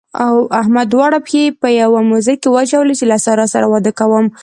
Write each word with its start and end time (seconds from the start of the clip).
احمد 0.61 0.87
دواړه 0.93 1.17
پښې 1.25 1.43
په 1.61 1.67
يوه 1.81 1.99
موزه 2.09 2.33
کې 2.41 2.49
واچولې 2.53 2.93
چې 2.99 3.05
له 3.11 3.17
سارا 3.25 3.45
سره 3.53 3.65
واده 3.73 3.91
کوم. 3.99 4.25